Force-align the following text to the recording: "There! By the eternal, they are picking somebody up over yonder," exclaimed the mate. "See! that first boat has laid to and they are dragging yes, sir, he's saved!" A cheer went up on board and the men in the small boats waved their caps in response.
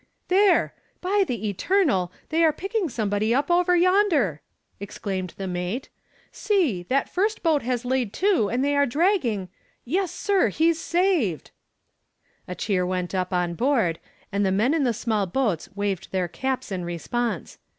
"There! 0.29 0.73
By 0.99 1.23
the 1.27 1.47
eternal, 1.47 2.11
they 2.29 2.43
are 2.43 2.51
picking 2.51 2.89
somebody 2.89 3.35
up 3.35 3.51
over 3.51 3.75
yonder," 3.75 4.41
exclaimed 4.79 5.35
the 5.37 5.45
mate. 5.45 5.89
"See! 6.31 6.81
that 6.89 7.07
first 7.07 7.43
boat 7.43 7.61
has 7.61 7.85
laid 7.85 8.11
to 8.13 8.49
and 8.49 8.65
they 8.65 8.75
are 8.75 8.87
dragging 8.87 9.47
yes, 9.85 10.09
sir, 10.11 10.49
he's 10.49 10.79
saved!" 10.81 11.51
A 12.47 12.55
cheer 12.55 12.83
went 12.83 13.13
up 13.13 13.31
on 13.31 13.53
board 13.53 13.99
and 14.31 14.43
the 14.43 14.51
men 14.51 14.73
in 14.73 14.85
the 14.85 14.91
small 14.93 15.27
boats 15.27 15.69
waved 15.75 16.11
their 16.11 16.27
caps 16.27 16.71
in 16.71 16.83
response. 16.83 17.59